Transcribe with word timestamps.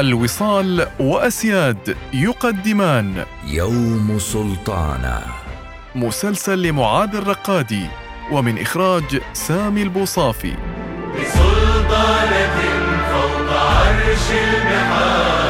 الوصال 0.00 0.86
وأسياد 1.00 1.96
يقدمان. 2.12 3.24
يوم 3.46 4.18
سلطانة 4.18 5.22
مسلسل 5.94 6.62
لمعاذ 6.62 7.16
الرقادي 7.16 7.86
ومن 8.32 8.58
إخراج 8.58 9.20
سامي 9.32 9.82
البوصافي. 9.82 10.54
بسلطانة 11.14 12.58
فوق 13.12 13.58
عرش 13.58 14.30
البحار. 14.30 15.49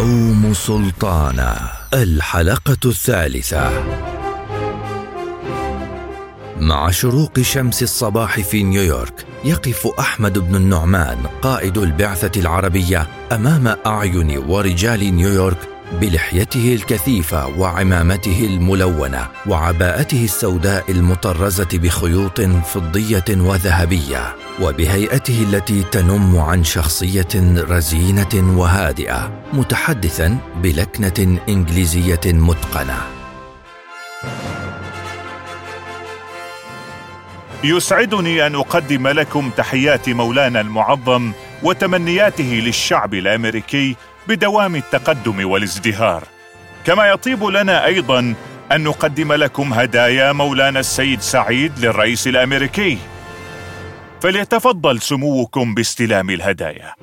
يوم 0.00 0.54
سلطانة 0.54 1.56
الحلقة 1.94 2.78
الثالثة. 2.84 3.70
مع 6.60 6.90
شروق 6.90 7.40
شمس 7.40 7.82
الصباح 7.82 8.40
في 8.40 8.62
نيويورك 8.62 9.26
يقف 9.44 9.86
أحمد 9.98 10.38
بن 10.38 10.56
النعمان 10.56 11.18
قائد 11.42 11.78
البعثة 11.78 12.40
العربية 12.40 13.06
أمام 13.32 13.76
أعين 13.86 14.38
ورجال 14.38 15.14
نيويورك 15.14 15.69
بلحيته 15.92 16.74
الكثيفة 16.74 17.46
وعمامته 17.58 18.46
الملونة 18.46 19.28
وعباءته 19.46 20.24
السوداء 20.24 20.90
المطرزة 20.90 21.68
بخيوط 21.72 22.40
فضية 22.40 23.24
وذهبية 23.30 24.36
وبهيئته 24.60 25.42
التي 25.42 25.82
تنم 25.82 26.38
عن 26.38 26.64
شخصية 26.64 27.28
رزينة 27.56 28.58
وهادئة 28.58 29.42
متحدثا 29.52 30.38
بلكنة 30.62 31.38
إنجليزية 31.48 32.20
متقنة. 32.26 32.98
يسعدني 37.64 38.46
أن 38.46 38.54
أقدم 38.54 39.08
لكم 39.08 39.50
تحيات 39.56 40.08
مولانا 40.08 40.60
المعظم 40.60 41.32
وتمنياته 41.62 42.60
للشعب 42.64 43.14
الأمريكي 43.14 43.96
بدوام 44.30 44.76
التقدم 44.76 45.50
والازدهار. 45.50 46.24
كما 46.86 47.06
يطيب 47.06 47.44
لنا 47.44 47.86
أيضا 47.86 48.34
أن 48.72 48.84
نقدم 48.84 49.32
لكم 49.32 49.72
هدايا 49.72 50.32
مولانا 50.32 50.80
السيد 50.80 51.20
سعيد 51.20 51.72
للرئيس 51.78 52.26
الأمريكي. 52.26 52.98
فليتفضل 54.20 55.00
سموكم 55.00 55.74
باستلام 55.74 56.30
الهدايا. 56.30 56.94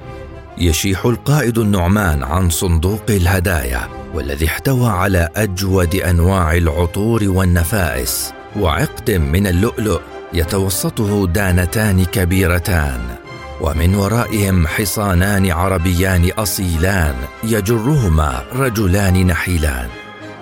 يشيح 0.57 1.05
القائد 1.05 1.57
النعمان 1.57 2.23
عن 2.23 2.49
صندوق 2.49 3.03
الهدايا 3.09 3.87
والذي 4.13 4.45
احتوى 4.47 4.89
على 4.89 5.29
أجود 5.35 5.95
أنواع 5.95 6.53
العطور 6.53 7.23
والنفائس 7.23 8.33
وعقد 8.59 9.11
من 9.11 9.47
اللؤلؤ 9.47 10.01
يتوسطه 10.33 11.27
دانتان 11.27 12.05
كبيرتان. 12.05 13.26
ومن 13.61 13.95
ورائهم 13.95 14.67
حصانان 14.67 15.51
عربيان 15.51 16.31
أصيلان 16.37 17.15
يجرهما 17.43 18.43
رجلان 18.55 19.27
نحيلان. 19.27 19.87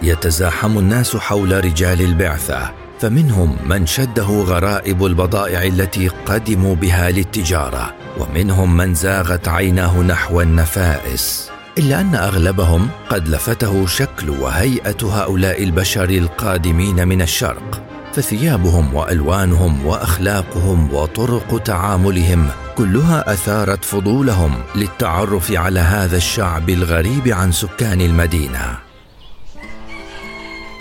يتزاحم 0.03 0.77
الناس 0.77 1.17
حول 1.17 1.65
رجال 1.65 2.01
البعثة 2.01 2.71
فمنهم 2.99 3.57
من 3.65 3.85
شده 3.85 4.23
غرائب 4.23 5.05
البضائع 5.05 5.63
التي 5.63 6.07
قدموا 6.07 6.75
بها 6.75 7.11
للتجارة 7.11 7.93
ومنهم 8.19 8.77
من 8.77 8.93
زاغت 8.93 9.47
عيناه 9.47 10.01
نحو 10.01 10.41
النفائس. 10.41 11.49
إلا 11.77 12.01
أن 12.01 12.15
أغلبهم 12.15 12.89
قد 13.09 13.27
لفته 13.27 13.85
شكل 13.85 14.29
وهيئة 14.29 14.97
هؤلاء 15.03 15.63
البشر 15.63 16.09
القادمين 16.09 17.07
من 17.07 17.21
الشرق. 17.21 17.94
فثيابهم 18.15 18.93
وألوانهم 18.93 19.85
وأخلاقهم 19.85 20.93
وطرق 20.93 21.63
تعاملهم 21.63 22.49
كلها 22.77 23.33
أثارت 23.33 23.85
فضولهم 23.85 24.63
للتعرف 24.75 25.51
على 25.51 25.79
هذا 25.79 26.17
الشعب 26.17 26.69
الغريب 26.69 27.27
عن 27.27 27.51
سكان 27.51 28.01
المدينة. 28.01 28.77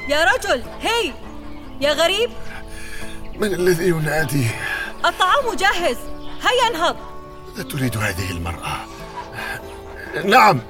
يا 0.09 0.25
رجل 0.25 0.63
هي! 0.83 1.13
يا 1.81 1.93
غريب! 1.93 2.31
من 3.41 3.55
الذي 3.55 3.89
ينادي؟ 3.89 4.47
الطعام 5.05 5.57
جاهز. 5.59 5.97
هيا 6.43 6.77
انهض. 6.77 6.97
تريد 7.71 7.97
هذه 7.97 8.31
المرأة؟ 8.31 8.77
نعم 10.25 10.61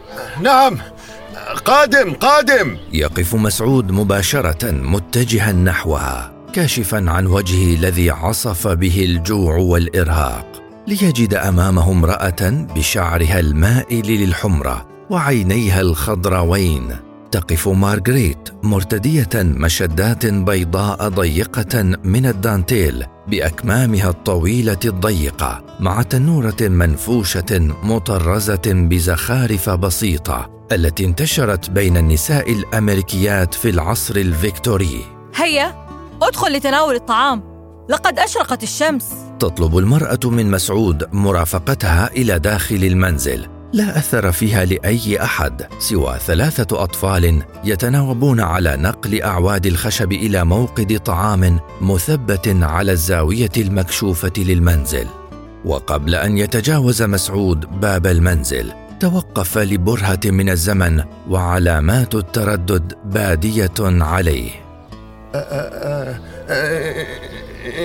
نعم. 0.41 0.78
قادم 1.64 2.14
قادم! 2.14 2.78
يقف 2.92 3.34
مسعود 3.34 3.91
مباشرة 3.91 4.70
متجها 4.70 5.52
نحوها. 5.52 6.34
كاشفا 6.54 7.10
عن 7.10 7.26
وجهه 7.26 7.75
الذي 7.76 8.10
عصف 8.10 8.69
به 8.69 9.04
الجوع 9.04 9.56
والإرهاق 9.56 10.62
ليجد 10.87 11.34
امامه 11.34 11.91
امراه 11.91 12.66
بشعرها 12.76 13.41
المائل 13.41 14.06
للحمرة 14.06 14.87
وعينيها 15.10 15.81
الخضراوين. 15.81 16.97
تقف 17.31 17.69
مارغريت 17.69 18.48
مرتدية 18.62 19.28
مشدات 19.34 20.26
بيضاء 20.26 21.09
ضيقة 21.09 21.82
من 22.04 22.26
الدانتيل 22.26 23.04
بأكمامها 23.28 24.09
الطويلة 24.09 24.81
الضيقة 24.84 25.64
مع 25.81 26.03
تنورة 26.03 26.56
منفوشة 26.60 27.75
مطرزة 27.82 28.62
بزخارف 28.66 29.70
بسيطة 29.70 30.50
التي 30.72 31.04
انتشرت 31.04 31.70
بين 31.70 31.97
النساء 31.97 32.53
الأمريكيات 32.53 33.54
في 33.54 33.70
العصر 33.70 34.16
الفيكتوري. 34.16 35.00
هيا 35.37 35.84
ادخل 36.22 36.52
لتناول 36.52 36.94
الطعام. 36.94 37.42
لقد 37.88 38.19
أشرقت 38.19 38.62
الشمس. 38.62 39.04
تطلب 39.38 39.78
المرأة 39.78 40.20
من 40.25 40.50
مسعود 40.50 41.08
مرافقتها 41.12 42.10
إلى 42.16 42.38
داخل 42.38 42.84
المنزل. 42.84 43.47
لا 43.72 43.98
أثر 43.98 44.32
فيها 44.32 44.64
لأي 44.64 45.22
أحد 45.22 45.66
سوى 45.78 46.19
ثلاثة 46.26 46.82
أطفال 46.82 47.42
يتناوبون 47.64 48.41
على 48.41 48.76
نقل 48.76 49.22
أعواد 49.22 49.66
الخشب 49.66 50.12
إلى 50.12 50.44
موقد 50.44 50.98
طعام 50.98 51.60
مثبت 51.80 52.56
على 52.62 52.92
الزاوية 52.92 53.52
المكشوفة 53.56 54.32
للمنزل. 54.36 55.06
وقبل 55.64 56.14
أن 56.14 56.38
يتجاوز 56.38 57.02
مسعود 57.02 57.81
باب 57.81 58.06
المنزل 58.06 58.72
توقف 59.00 59.58
لبرهة 59.58 60.20
من 60.25 60.50
الزمن 60.50 61.04
وعلامات 61.28 62.14
التردد 62.14 62.92
بادية 63.04 63.75
عليه. 63.81 64.63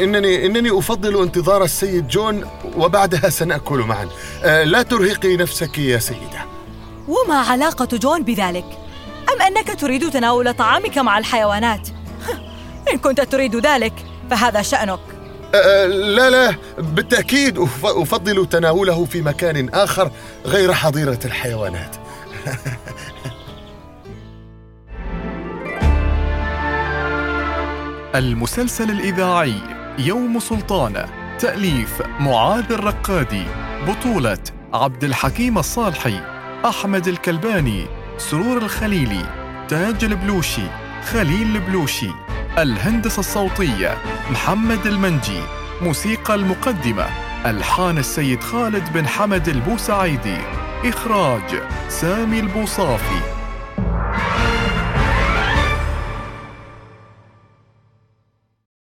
إنني 0.03 0.45
إنني 0.45 0.79
أفضل 0.79 1.21
انتظار 1.21 1.63
السيد 1.63 2.07
جون 2.07 2.45
وبعدها 2.77 3.29
سنأكل 3.29 3.79
معا 3.79 4.07
آه، 4.43 4.63
لا 4.63 4.81
ترهقي 4.81 5.37
نفسك 5.37 5.77
يا 5.79 5.99
سيدة 5.99 6.45
وما 7.07 7.35
علاقة 7.35 7.97
جون 7.97 8.23
بذلك؟ 8.23 8.65
أم 9.35 9.41
أنك 9.41 9.79
تريد 9.79 10.09
تناول 10.11 10.53
طعامك 10.53 10.97
مع 10.97 11.17
الحيوانات؟ 11.17 11.87
إن 12.93 12.97
كنت 12.97 13.21
تريد 13.21 13.55
ذلك 13.55 13.93
فهذا 14.31 14.61
شأنك 14.61 14.99
آه، 15.55 15.85
لا 15.85 16.29
لا 16.29 16.55
بالتأكيد 16.77 17.59
أف- 17.59 17.85
أفضل 17.85 18.45
تناوله 18.45 19.05
في 19.05 19.21
مكان 19.21 19.69
آخر 19.69 20.11
غير 20.45 20.73
حظيرة 20.73 21.19
الحيوانات 21.25 21.95
المسلسل 28.15 28.91
الإذاعي 28.91 29.53
يوم 29.99 30.39
سلطانة 30.39 31.05
تأليف 31.39 32.01
معاذ 32.19 32.71
الرقادي 32.71 33.43
بطولة 33.87 34.37
عبد 34.73 35.03
الحكيم 35.03 35.57
الصالحي 35.57 36.21
أحمد 36.65 37.07
الكلباني 37.07 37.85
سرور 38.17 38.57
الخليلي 38.57 39.25
تاج 39.67 40.03
البلوشي 40.03 40.67
خليل 41.11 41.55
البلوشي 41.55 42.09
الهندسة 42.57 43.19
الصوتية 43.19 43.97
محمد 44.31 44.85
المنجي 44.85 45.41
موسيقى 45.81 46.35
المقدمة 46.35 47.05
ألحان 47.45 47.97
السيد 47.97 48.43
خالد 48.43 48.93
بن 48.93 49.07
حمد 49.07 49.47
البوسعيدي 49.49 50.37
إخراج 50.85 51.63
سامي 51.89 52.39
البوصافي. 52.39 53.38